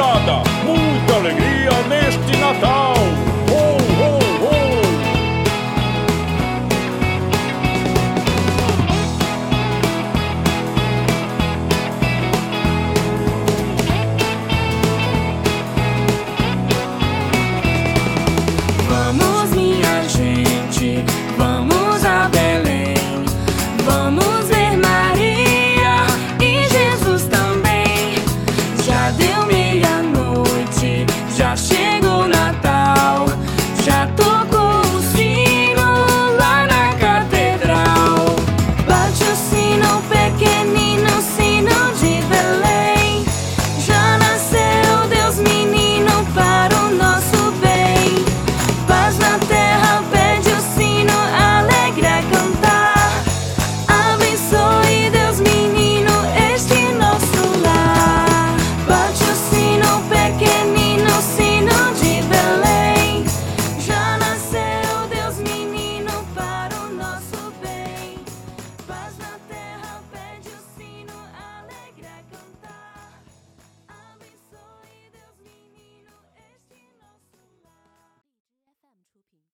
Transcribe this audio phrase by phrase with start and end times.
[0.00, 0.49] nada